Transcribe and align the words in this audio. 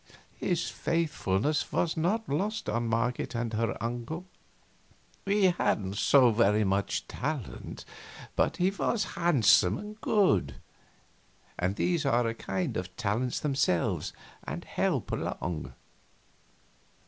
His 0.37 0.67
faithfulness 0.67 1.71
was 1.71 1.95
not 1.95 2.27
lost 2.27 2.67
on 2.67 2.87
Marget 2.87 3.35
and 3.35 3.53
her 3.53 3.77
uncle. 3.79 4.25
He 5.25 5.43
hadn't 5.51 5.97
so 5.97 6.31
very 6.31 6.63
much 6.63 7.07
talent, 7.07 7.85
but 8.35 8.57
he 8.57 8.71
was 8.71 9.03
handsome 9.13 9.77
and 9.77 10.01
good, 10.01 10.55
and 11.59 11.75
these 11.75 12.03
are 12.03 12.25
a 12.25 12.33
kind 12.33 12.77
of 12.77 12.97
talents 12.97 13.39
themselves 13.39 14.11
and 14.43 14.65
help 14.65 15.11
along. 15.11 15.73